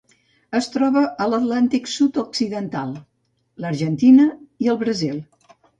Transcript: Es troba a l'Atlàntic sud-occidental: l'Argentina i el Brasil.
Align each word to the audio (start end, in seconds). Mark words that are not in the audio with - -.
Es 0.59 0.69
troba 0.75 1.03
a 1.25 1.27
l'Atlàntic 1.33 1.91
sud-occidental: 1.97 2.97
l'Argentina 3.65 4.31
i 4.67 4.75
el 4.77 4.85
Brasil. 4.87 5.27